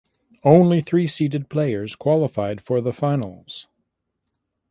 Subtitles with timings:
[0.43, 3.67] Only three seeded players qualified for the finals.